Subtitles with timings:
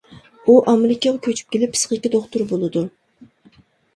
[0.45, 2.85] ئۇ ئامېرىكىغا كۆچۈپ كېلىپ، پىسخىكا دوختۇرى بولىدۇ.